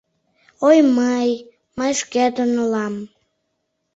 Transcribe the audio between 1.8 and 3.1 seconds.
шкетын улам...